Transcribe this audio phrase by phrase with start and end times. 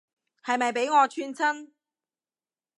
[0.43, 1.67] 係咪畀我串親